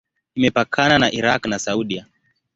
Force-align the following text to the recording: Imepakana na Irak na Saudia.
Imepakana 0.37 0.95
na 0.99 1.07
Irak 1.17 1.41
na 1.47 1.59
Saudia. 1.59 2.03